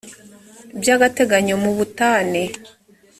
by 0.79 0.87
agateganyo 0.95 1.55
mo 1.61 1.67
ubutane 1.73 2.43